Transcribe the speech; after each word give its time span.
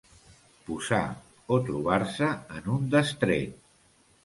Posar 0.69 1.01
o 1.57 1.59
trobar-se 1.69 2.31
en 2.57 2.73
un 2.79 2.91
destret. 2.97 3.57